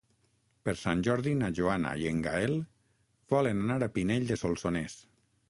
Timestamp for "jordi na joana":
1.07-1.91